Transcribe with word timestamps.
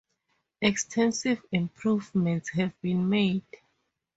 Extensive 0.63 1.43
improvements 1.51 2.49
have 2.53 2.73
been 2.81 3.07
made. 3.07 3.45